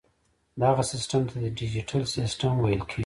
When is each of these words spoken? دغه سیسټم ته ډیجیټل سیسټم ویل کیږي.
دغه 0.61 0.81
سیسټم 0.91 1.21
ته 1.29 1.35
ډیجیټل 1.59 2.03
سیسټم 2.15 2.53
ویل 2.61 2.83
کیږي. 2.89 2.99